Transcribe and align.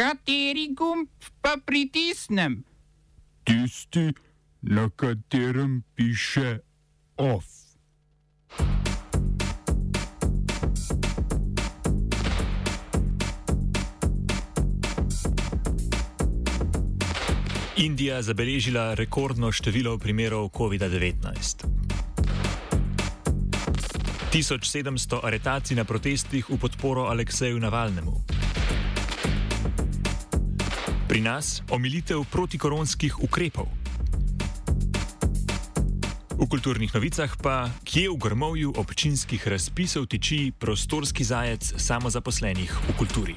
Kateri 0.00 0.70
gumb 0.72 1.08
pa 1.44 1.58
pritisnem? 1.64 2.64
Tisti, 3.44 4.12
na 4.62 4.88
katerem 4.96 5.82
piše 5.94 6.58
OF. 7.16 7.44
Indija 17.76 18.22
zabeležila 18.22 18.94
rekordno 18.94 19.52
število 19.52 19.98
primerov 19.98 20.48
COVID-19. 20.48 21.68
1700 24.32 25.20
aretacij 25.22 25.76
na 25.76 25.84
protestih 25.84 26.50
v 26.50 26.56
podporo 26.56 27.04
Alekseju 27.12 27.60
Navalnemu. 27.60 28.29
Pri 31.10 31.18
nas 31.18 31.58
omilitev 31.74 32.22
protikoronskih 32.30 33.18
ukrepov. 33.18 33.66
V 36.38 36.46
kulturnih 36.46 36.94
novicah 36.94 37.34
pa, 37.34 37.66
kje 37.82 38.14
v 38.14 38.14
grmovju 38.14 38.70
občinskih 38.78 39.42
razpisov 39.42 40.06
tiči 40.06 40.54
prostorski 40.54 41.26
zajec 41.26 41.66
samozaposlenih 41.82 42.70
v 42.70 42.90
kulturi. 42.94 43.34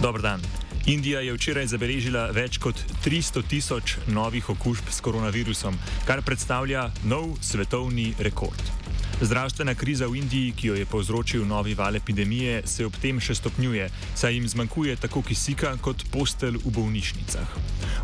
Dobr 0.00 0.24
dan. 0.24 0.40
Indija 0.88 1.20
je 1.20 1.36
včeraj 1.36 1.68
zabeležila 1.76 2.32
več 2.32 2.56
kot 2.56 2.80
300 3.04 3.44
tisoč 3.44 4.00
novih 4.08 4.48
okužb 4.48 4.88
s 4.88 5.04
koronavirusom, 5.04 5.76
kar 6.08 6.24
predstavlja 6.24 6.88
nov 7.04 7.36
svetovni 7.44 8.16
rekord. 8.16 8.79
Zdravstvena 9.20 9.74
kriza 9.74 10.06
v 10.08 10.16
Indiji, 10.16 10.52
ki 10.56 10.66
jo 10.66 10.74
je 10.74 10.86
povzročil 10.88 11.44
novi 11.44 11.74
val 11.76 11.96
epidemije, 11.96 12.62
se 12.64 12.86
ob 12.88 12.96
tem 12.96 13.20
še 13.20 13.34
stopnjuje, 13.36 13.90
saj 14.16 14.32
jim 14.32 14.48
zmanjkuje 14.48 14.96
tako 14.96 15.20
kisika 15.20 15.74
kot 15.84 16.06
postelj 16.08 16.56
v 16.64 16.72
bolnišnicah. 16.72 17.52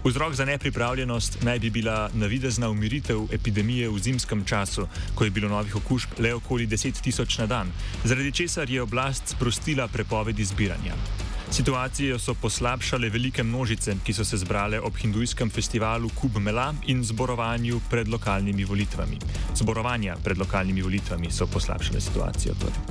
Vzrok 0.04 0.36
za 0.36 0.44
nepripravljenost 0.44 1.40
naj 1.40 1.58
bi 1.64 1.72
bila 1.72 2.10
navidezna 2.12 2.68
umiritev 2.68 3.32
epidemije 3.32 3.88
v 3.88 3.98
zimskem 3.98 4.44
času, 4.44 4.84
ko 5.16 5.24
je 5.24 5.32
bilo 5.32 5.48
novih 5.48 5.80
okužb 5.80 6.20
le 6.20 6.34
okoli 6.36 6.68
10 6.68 7.00
tisoč 7.00 7.38
na 7.40 7.46
dan, 7.48 7.72
zaradi 8.04 8.32
česar 8.32 8.68
je 8.70 8.84
oblast 8.84 9.32
sprostila 9.32 9.88
prepovedi 9.88 10.44
zbiranja. 10.44 11.15
Situacijo 11.50 12.18
so 12.18 12.34
poslabšale 12.34 13.08
velike 13.10 13.42
množice, 13.42 13.94
ki 14.04 14.12
so 14.12 14.24
se 14.24 14.36
zbrale 14.36 14.80
ob 14.80 14.96
hindujskem 14.98 15.50
festivalu 15.50 16.10
Kub 16.14 16.38
Mela 16.42 16.74
in 16.86 17.04
zborovanju 17.04 17.80
pred 17.90 18.08
lokalnimi 18.08 18.64
volitvami. 18.64 19.18
Zborovanja 19.54 20.16
pred 20.24 20.38
lokalnimi 20.38 20.82
volitvami 20.82 21.30
so 21.30 21.46
poslabšale 21.46 22.00
situacijo. 22.00 22.54
Torej. 22.60 22.82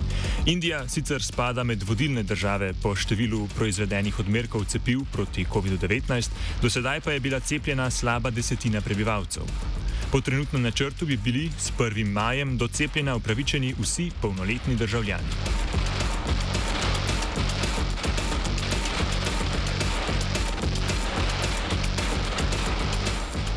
Indija 0.45 0.87
sicer 0.87 1.23
spada 1.23 1.63
med 1.63 1.83
vodilne 1.83 2.23
države 2.23 2.73
po 2.81 2.95
številu 2.95 3.47
proizvedenih 3.57 4.19
odmerkov 4.19 4.65
cepiv 4.71 5.03
proti 5.11 5.45
COVID-19, 5.45 6.31
do 6.61 6.69
sedaj 6.69 7.01
pa 7.01 7.11
je 7.11 7.19
bila 7.19 7.39
cepljena 7.39 7.89
slaba 7.91 8.31
desetina 8.31 8.81
prebivalcev. 8.81 9.43
Po 10.11 10.21
trenutnem 10.21 10.61
načrtu 10.61 11.05
bi 11.05 11.17
bili 11.17 11.49
s 11.59 11.71
1. 11.77 12.07
majem 12.07 12.57
do 12.57 12.67
cepljenja 12.67 13.15
upravičeni 13.15 13.75
vsi 13.79 14.11
polnoletni 14.21 14.75
državljani. 14.75 15.94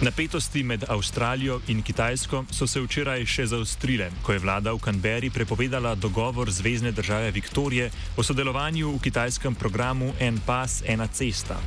Napetosti 0.01 0.63
med 0.63 0.85
Avstralijo 0.89 1.61
in 1.67 1.83
Kitajsko 1.83 2.45
so 2.55 2.67
se 2.71 2.79
včeraj 2.79 3.25
še 3.27 3.49
zaostrile, 3.51 4.13
ko 4.23 4.31
je 4.31 4.39
vlada 4.39 4.71
v 4.71 4.79
Canberri 4.79 5.31
prepovedala 5.35 5.97
dogovor 5.99 6.53
Zvezdne 6.55 6.93
države 6.95 7.33
Viktorije 7.35 7.91
o 8.17 8.23
sodelovanju 8.23 8.93
v 8.95 9.01
kitajskem 9.03 9.59
programu 9.59 10.13
En 10.21 10.39
pas, 10.47 10.83
ena 10.87 11.09
cesta. 11.11 11.59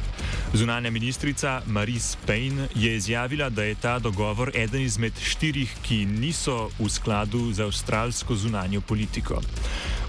Zunanja 0.54 0.90
ministrica 0.90 1.62
Marise 1.68 2.18
Payne 2.28 2.70
je 2.76 2.96
izjavila, 2.96 3.50
da 3.50 3.64
je 3.64 3.76
ta 3.76 4.00
dogovor 4.00 4.52
eden 4.56 4.82
izmed 4.82 5.20
štirih, 5.20 5.76
ki 5.84 6.06
niso 6.06 6.70
v 6.80 6.88
skladu 6.90 7.52
z 7.52 7.68
avstralsko 7.68 8.36
zunanjo 8.36 8.82
politiko. 8.82 9.42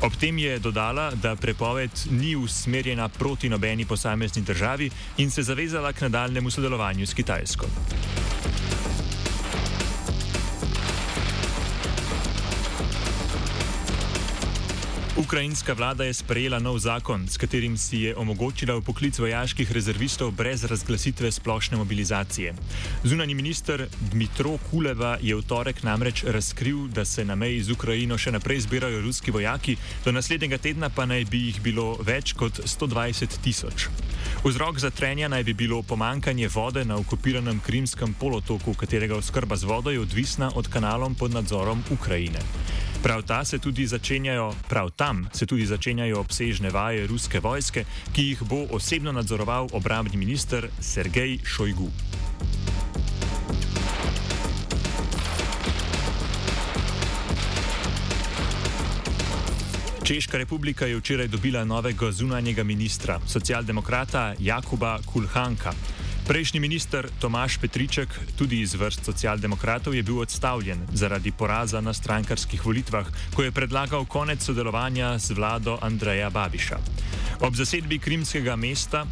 Ob 0.02 0.14
tem 0.18 0.38
je 0.38 0.58
dodala, 0.58 1.10
da 1.14 1.36
prepoved 1.36 1.90
ni 2.10 2.36
usmerjena 2.36 3.08
proti 3.08 3.48
nobeni 3.48 3.84
posamezni 3.84 4.42
državi 4.42 4.90
in 5.18 5.30
se 5.30 5.42
zavezala 5.42 5.92
k 5.92 6.00
nadaljnemu 6.00 6.50
sodelovanju 6.50 7.06
s 7.06 7.14
Kitajsko. 7.14 7.66
Ukrajinska 15.22 15.72
vlada 15.72 16.04
je 16.04 16.14
sprejela 16.18 16.58
nov 16.58 16.82
zakon, 16.82 17.28
s 17.30 17.38
katerim 17.38 17.78
si 17.78 18.10
je 18.10 18.16
omogočila 18.16 18.80
poklic 18.82 19.18
vojaških 19.18 19.72
rezervistov 19.72 20.34
brez 20.34 20.64
razglasitve 20.64 21.30
splošne 21.30 21.78
mobilizacije. 21.78 22.54
Zunani 23.04 23.34
minister 23.34 23.86
Dmitro 24.10 24.58
Kuleva 24.70 25.18
je 25.22 25.36
v 25.38 25.42
torek 25.46 25.82
namreč 25.82 26.24
razkril, 26.26 26.88
da 26.88 27.04
se 27.04 27.24
na 27.24 27.34
meji 27.38 27.62
z 27.62 27.70
Ukrajino 27.70 28.18
še 28.18 28.34
naprej 28.34 28.66
zbirajo 28.66 29.00
ruski 29.00 29.30
vojaki, 29.30 29.76
do 30.04 30.12
naslednjega 30.12 30.58
tedna 30.58 30.90
pa 30.90 31.06
naj 31.06 31.24
bi 31.30 31.46
jih 31.46 31.62
bilo 31.62 31.94
več 32.02 32.34
kot 32.34 32.58
120 32.66 33.38
tisoč. 33.46 33.88
Vzrok 34.42 34.82
za 34.82 34.90
trenja 34.90 35.28
naj 35.30 35.44
bi 35.44 35.54
bilo 35.54 35.82
pomankanje 35.82 36.48
vode 36.48 36.82
na 36.84 36.98
okupiranem 36.98 37.62
Krimskem 37.62 38.14
polotoku, 38.18 38.74
katerega 38.74 39.14
oskrba 39.14 39.56
z 39.56 39.70
vodo 39.70 39.94
je 39.94 40.02
odvisna 40.02 40.50
od 40.54 40.66
kanalov 40.66 41.14
pod 41.14 41.30
nadzorom 41.30 41.84
Ukrajine. 41.94 42.42
Prav, 43.02 43.22
se 43.44 43.58
prav 44.68 44.90
tam 44.90 45.28
se 45.32 45.46
tudi 45.46 45.66
začenjajo 45.66 46.20
obsežne 46.20 46.70
vaje 46.70 47.06
ruske 47.06 47.40
vojske, 47.40 47.84
ki 48.12 48.22
jih 48.22 48.42
bo 48.42 48.66
osebno 48.70 49.12
nadzoroval 49.12 49.68
obrambni 49.72 50.16
minister 50.16 50.68
Sergej 50.80 51.38
Šojgu. 51.44 51.90
Češka 60.04 60.38
republika 60.38 60.86
je 60.86 60.96
včeraj 60.96 61.28
dobila 61.28 61.64
novega 61.64 62.12
zunanjega 62.12 62.62
ministra, 62.62 63.20
socialdemokrata 63.26 64.34
Jakuba 64.38 64.98
Kulhanka. 65.06 65.72
Prejšnji 66.22 66.60
minister 66.62 67.10
Tomaš 67.18 67.58
Petriček, 67.58 68.06
tudi 68.38 68.60
iz 68.62 68.74
vrst 68.78 69.04
socialdemokratov, 69.04 69.94
je 69.94 70.02
bil 70.06 70.22
odstavljen 70.22 70.86
zaradi 70.94 71.32
poraza 71.34 71.80
na 71.80 71.90
strankarskih 71.90 72.62
volitvah, 72.62 73.06
ko 73.34 73.42
je 73.42 73.50
predlagal 73.50 74.06
konec 74.06 74.38
sodelovanja 74.38 75.18
z 75.18 75.34
vlado 75.34 75.78
Andreja 75.82 76.30
Babiša. 76.30 76.78
Ob 77.42 77.58
zasedbi 77.58 77.98
krimskega 77.98 78.54
mesta 78.56 79.02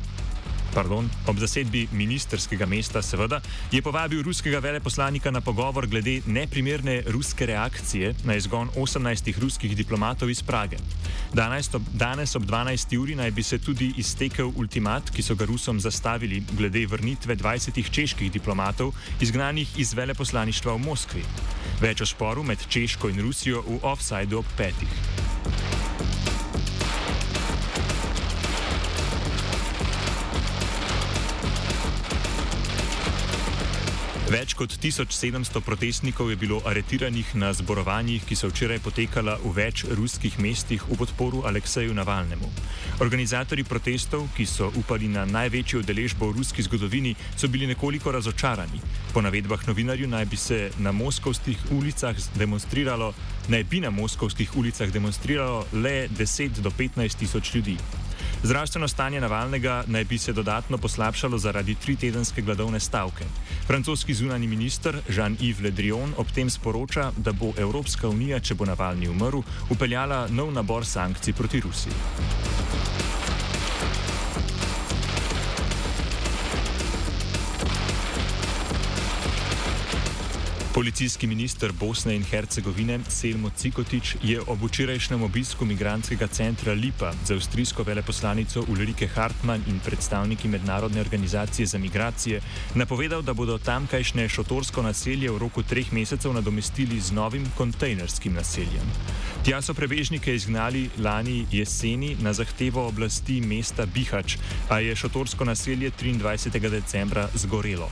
pardon, 0.75 1.09
ob 1.27 1.39
zasedbi 1.39 1.89
ministerskega 1.93 2.67
mesta, 2.67 3.03
seveda, 3.03 3.41
je 3.73 3.83
povabil 3.83 4.23
ruskega 4.23 4.59
veleposlanika 4.59 5.31
na 5.31 5.41
pogovor 5.41 5.87
glede 5.87 6.21
neprimerne 6.27 7.03
ruske 7.07 7.47
reakcije 7.47 8.15
na 8.25 8.35
izgon 8.35 8.71
18 8.77 9.39
ruskih 9.39 9.77
diplomatov 9.77 10.31
iz 10.31 10.43
Prage. 10.43 10.77
Danes 11.35 11.75
ob, 11.75 11.83
danes 11.93 12.37
ob 12.37 12.45
12. 12.47 12.97
uri 12.99 13.15
naj 13.15 13.31
bi 13.31 13.43
se 13.43 13.59
tudi 13.59 13.93
iztekel 13.97 14.53
ultimat, 14.57 15.11
ki 15.11 15.23
so 15.23 15.35
ga 15.35 15.45
Rusom 15.45 15.81
zastavili 15.81 16.43
glede 16.53 16.87
vrnitve 16.87 17.37
20 17.37 17.91
čeških 17.91 18.33
diplomatov, 18.33 18.95
izgnanih 19.21 19.79
iz 19.79 19.95
veleposlaništva 19.95 20.75
v 20.75 20.79
Moskvi. 20.79 21.25
Več 21.81 22.01
o 22.01 22.07
sporu 22.07 22.43
med 22.43 22.69
Češko 22.69 23.09
in 23.09 23.21
Rusijo 23.21 23.63
v 23.67 23.81
offsajdu 23.83 24.39
ob 24.39 24.55
petih. 24.57 25.20
Več 34.31 34.53
kot 34.55 34.71
1700 34.79 35.59
protestnikov 35.67 36.29
je 36.31 36.37
bilo 36.39 36.61
aretiranih 36.63 37.33
na 37.35 37.49
zborovanjih, 37.51 38.23
ki 38.23 38.37
so 38.39 38.47
včeraj 38.47 38.79
potekala 38.85 39.33
v 39.43 39.51
več 39.57 39.83
ruskih 39.91 40.37
mestih 40.39 40.85
v 40.87 40.99
podporu 41.01 41.41
Alekseju 41.51 41.91
Navalnemu. 41.99 42.47
Organizatori 43.03 43.65
protestov, 43.67 44.29
ki 44.37 44.47
so 44.47 44.69
upali 44.79 45.11
na 45.11 45.25
največjo 45.27 45.83
udeležbo 45.83 46.29
v 46.31 46.37
ruski 46.39 46.63
zgodovini, 46.63 47.17
so 47.35 47.51
bili 47.51 47.67
nekoliko 47.67 48.15
razočarani. 48.15 48.79
Po 49.11 49.19
navedbah 49.19 49.67
novinarjev 49.67 50.07
naj 50.15 50.29
bi 50.31 50.39
se 50.39 50.61
na 50.79 50.95
moskovskih 50.95 51.67
ulicah 51.75 52.15
demonstriralo, 52.39 53.11
naj 53.51 53.67
bi 53.67 53.83
na 53.83 53.91
moskovskih 53.91 54.55
ulicah 54.55 54.95
demonstriralo 54.95 55.67
le 55.75 56.07
10 56.07 56.63
do 56.63 56.71
15 56.71 57.19
tisoč 57.19 57.51
ljudi. 57.59 57.77
Zdravstveno 58.43 58.89
stanje 58.89 59.21
Navalnega 59.21 59.85
naj 59.87 60.05
bi 60.05 60.19
se 60.19 60.33
dodatno 60.33 60.79
poslabšalo 60.79 61.39
zaradi 61.39 61.75
tritedenske 61.75 62.43
gladovne 62.43 62.81
stavke. 62.81 63.25
Francoski 63.67 64.15
zunani 64.15 64.47
minister 64.47 64.97
Jean-Yves 65.09 65.63
Le 65.63 65.71
Drian 65.71 66.15
ob 66.17 66.27
tem 66.35 66.51
sporoča, 66.51 67.11
da 67.17 67.33
bo 67.33 67.53
Evropska 67.59 68.09
unija, 68.09 68.41
če 68.41 68.55
bo 68.55 68.65
Navalni 68.65 69.09
umrl, 69.09 69.45
upeljala 69.71 70.27
nov 70.31 70.53
nabor 70.53 70.87
sankcij 70.87 71.35
proti 71.35 71.61
Rusiji. 71.61 71.93
Policijski 80.81 81.27
minister 81.27 81.73
Bosne 81.73 82.15
in 82.17 82.23
Hercegovine 82.25 83.01
Selmo 83.09 83.51
Cikotič 83.51 84.17
je 84.23 84.41
ob 84.41 84.63
včerajšnjem 84.65 85.23
obisku 85.23 85.65
migranskega 85.65 86.27
centra 86.27 86.73
Lipa 86.73 87.13
za 87.25 87.35
avstrijsko 87.35 87.83
veleposlanico 87.83 88.65
Ulrike 88.69 89.07
Hartmann 89.07 89.63
in 89.69 89.81
predstavniki 89.85 90.49
Mednarodne 90.49 91.01
organizacije 91.01 91.67
za 91.67 91.79
migracije 91.79 92.41
napovedal, 92.75 93.23
da 93.23 93.35
bodo 93.35 93.59
tamkajšnje 93.59 94.29
šotorsko 94.29 94.83
naselje 94.83 95.31
v 95.31 95.39
roku 95.39 95.63
treh 95.63 95.93
mesecev 95.93 96.33
nadomestili 96.33 97.01
z 97.01 97.13
novim 97.13 97.45
kontejnerskim 97.57 98.33
naseljem. 98.35 98.89
Tja 99.45 99.61
so 99.63 99.75
prebežnike 99.75 100.35
izgnali 100.35 100.89
lani 100.99 101.47
jeseni 101.53 102.17
na 102.21 102.33
zahtevo 102.33 102.87
oblasti 102.89 103.41
mesta 103.41 103.87
Bihač, 103.87 104.39
a 104.69 104.81
je 104.81 104.97
šotorsko 104.97 105.45
naselje 105.45 105.93
23. 106.01 106.71
decembra 106.71 107.29
zgorelo. 107.35 107.91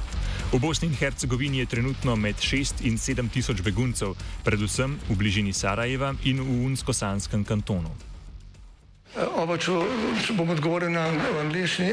V 0.48 0.56
Bosni 0.56 0.88
in 0.88 0.94
Hercegovini 0.96 1.58
je 1.58 1.66
trenutno 1.66 2.16
med 2.16 2.36
6 2.40 2.80
in 2.88 2.96
7 2.96 3.28
tisoč 3.28 3.60
beguncev, 3.60 4.16
predvsem 4.44 4.96
v 5.08 5.12
bližini 5.12 5.52
Sarajeva 5.52 6.14
in 6.24 6.40
v 6.40 6.64
Unsko-Sanskem 6.64 7.44
kantonu. 7.44 7.92
Oba, 9.36 9.60
če, 9.60 9.76
če 10.24 10.32
bom 10.32 10.48
odgovoril 10.48 10.88
na 10.88 11.12
angliški. 11.44 11.92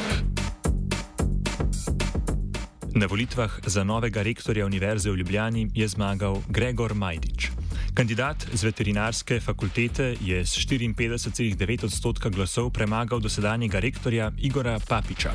Na 2.91 3.07
volitvah 3.07 3.59
za 3.65 3.83
novega 3.83 4.21
rektorja 4.21 4.65
Univerze 4.65 5.11
v 5.11 5.15
Ljubljani 5.15 5.69
je 5.73 5.87
zmagal 5.87 6.41
Gregor 6.49 6.93
Majdič. 6.93 7.47
Kandidat 7.93 8.47
z 8.53 8.63
veterinarske 8.63 9.39
fakultete 9.39 10.15
je 10.21 10.45
s 10.45 10.59
54,9 10.59 11.85
odstotka 11.85 12.29
glasov 12.29 12.69
premagal 12.69 13.19
dosedanjega 13.19 13.79
rektorja 13.79 14.31
Igora 14.37 14.79
Papiča. 14.79 15.31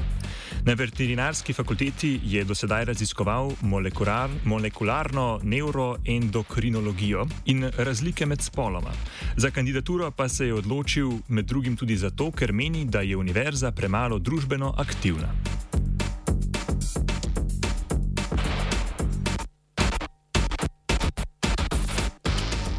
Na 0.64 0.74
veterinarski 0.74 1.52
fakulteti 1.52 2.20
je 2.24 2.44
dosedaj 2.44 2.84
raziskoval 2.84 3.52
molekular, 3.62 4.30
molekularno 4.44 5.40
neuroendokrinologijo 5.42 7.26
in 7.46 7.70
razlike 7.76 8.26
med 8.26 8.42
spoloma. 8.42 8.92
Za 9.36 9.50
kandidaturo 9.50 10.10
pa 10.10 10.28
se 10.28 10.46
je 10.46 10.54
odločil 10.54 11.10
med 11.28 11.44
drugim 11.44 11.76
tudi 11.76 11.96
zato, 11.96 12.30
ker 12.30 12.52
meni, 12.52 12.84
da 12.84 13.00
je 13.00 13.16
univerza 13.16 13.72
premalo 13.72 14.18
družbeno 14.18 14.74
aktivna. 14.76 15.55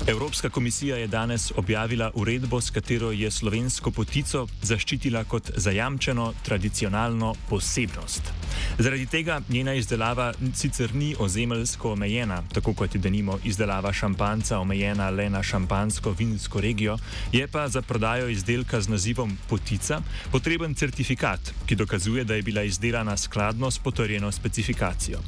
Evropska 0.08 0.50
komisija 0.50 0.98
je 0.98 1.08
danes 1.08 1.52
objavila 1.56 2.12
uredbo, 2.14 2.62
s 2.62 2.70
katero 2.70 3.12
je 3.12 3.32
slovensko 3.32 3.92
potico 3.92 4.48
zaščitila 4.62 5.24
kot 5.24 5.52
zajamčeno 5.56 6.34
tradicionalno 6.46 7.34
posebnost. 7.50 8.22
Zaradi 8.78 9.06
tega 9.06 9.42
njena 9.50 9.74
izdelava 9.74 10.34
sicer 10.56 10.96
ni 10.96 11.16
ozemeljsko 11.20 11.92
omejena, 11.92 12.44
tako 12.54 12.74
kot 12.74 12.96
je 12.96 13.02
denimo 13.02 13.40
izdelava 13.44 13.94
šampanca 13.94 14.60
omejena 14.60 15.10
le 15.10 15.30
na 15.30 15.44
šampansko-vinsko 15.44 16.62
regijo, 16.62 16.98
je 17.32 17.48
pa 17.48 17.68
za 17.68 17.82
prodajo 17.82 18.30
izdelka 18.30 18.82
z 18.82 18.90
nazivom 18.90 19.38
potica 19.50 20.02
potreben 20.32 20.76
certifikat, 20.76 21.54
ki 21.66 21.76
dokazuje, 21.76 22.24
da 22.24 22.36
je 22.36 22.42
bila 22.42 22.64
izdelana 22.64 23.18
skladno 23.18 23.72
s 23.72 23.80
potrjeno 23.80 24.32
specifikacijo. 24.32 25.20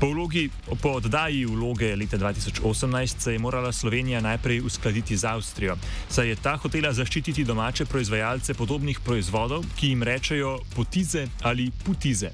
Po, 0.00 0.08
vlogi, 0.08 0.48
po 0.82 0.88
oddaji 0.96 1.44
vloge 1.44 1.96
leta 1.96 2.18
2018 2.18 3.18
se 3.18 3.32
je 3.32 3.38
morala 3.38 3.72
Slovenija 3.72 4.20
najprej 4.20 4.60
uskladiti 4.60 5.16
z 5.16 5.24
Avstrijo, 5.24 5.76
saj 6.08 6.28
je 6.28 6.36
ta 6.36 6.56
hotela 6.56 6.92
zaščititi 6.92 7.44
domače 7.44 7.84
proizvajalce 7.84 8.54
podobnih 8.54 9.00
proizvodov, 9.04 9.64
ki 9.76 9.92
jim 9.92 10.02
rečejo 10.02 10.58
potize 10.76 11.26
ali 11.42 11.70
putize. 11.84 12.30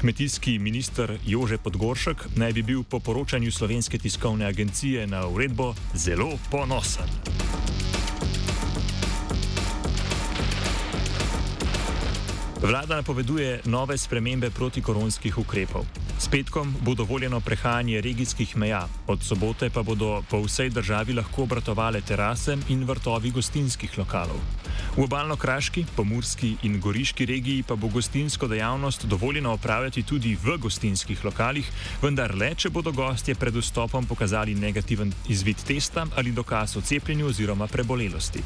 Kmetijski 0.00 0.58
minister 0.58 1.18
Jože 1.26 1.58
Podgoršek 1.58 2.26
naj 2.36 2.52
bi 2.52 2.62
bil 2.62 2.82
po 2.82 2.98
poročanju 3.00 3.52
slovenske 3.52 3.98
tiskovne 3.98 4.46
agencije 4.46 5.06
na 5.06 5.26
uredbo 5.28 5.74
zelo 5.94 6.38
ponosen. 6.50 7.49
Vlada 12.60 12.96
napoveduje 12.96 13.60
nove 13.64 13.96
spremembe 13.98 14.50
protikoronskih 14.50 15.38
ukrepov. 15.38 15.86
S 16.18 16.28
petkom 16.28 16.74
bo 16.84 16.94
dovoljeno 16.94 17.40
prehajanje 17.40 18.00
regijskih 18.00 18.56
meja, 18.56 18.88
od 19.06 19.22
sobote 19.22 19.70
pa 19.70 19.82
bodo 19.82 20.22
po 20.30 20.42
vsej 20.44 20.68
državi 20.68 21.16
lahko 21.16 21.42
obratovale 21.42 22.00
terase 22.00 22.58
in 22.68 22.84
vrtovi 22.84 23.30
gostinskih 23.30 23.98
lokalov. 23.98 24.36
V 24.96 25.04
obalno-kraški, 25.04 25.86
pomorski 25.96 26.56
in 26.62 26.80
goriški 26.80 27.26
regiji 27.26 27.62
pa 27.62 27.76
bo 27.76 27.88
gostinsko 27.88 28.48
dejavnost 28.48 29.06
dovoljeno 29.06 29.52
opravljati 29.52 30.02
tudi 30.02 30.36
v 30.44 30.58
gostinskih 30.58 31.24
lokalih, 31.24 31.70
vendar 32.02 32.34
le, 32.34 32.52
če 32.54 32.68
bodo 32.68 32.92
gostje 32.92 33.34
pred 33.34 33.56
vstopom 33.56 34.04
pokazali 34.04 34.54
negativen 34.54 35.12
izvid 35.28 35.64
testa 35.64 36.06
ali 36.16 36.32
dokaz 36.32 36.76
o 36.76 36.80
cepljenju 36.80 37.26
oziroma 37.26 37.66
prebolelosti. 37.66 38.44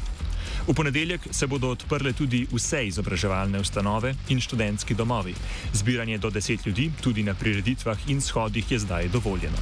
V 0.67 0.73
ponedeljek 0.73 1.27
se 1.31 1.47
bodo 1.47 1.69
odprle 1.69 2.13
tudi 2.13 2.47
vse 2.51 2.87
izobraževalne 2.87 3.59
ustanove 3.59 4.15
in 4.29 4.41
študentski 4.41 4.95
domovi. 4.95 5.35
Zbiranje 5.73 6.17
do 6.17 6.29
10 6.29 6.67
ljudi 6.67 6.91
tudi 7.01 7.23
na 7.23 7.33
prireditvah 7.33 8.09
in 8.09 8.21
shodih 8.21 8.71
je 8.71 8.79
zdaj 8.79 9.07
dovoljeno. 9.07 9.57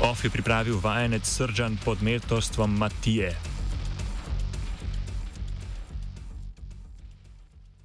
OF 0.00 0.24
je 0.24 0.30
pripravil 0.30 0.80
vajenec 0.80 1.28
Sržan 1.28 1.76
pod 1.84 2.02
mentorstvom 2.02 2.76
Matije. 2.76 3.53